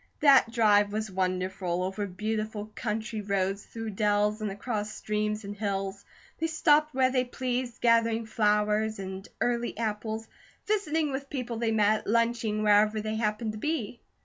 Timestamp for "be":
13.59-13.99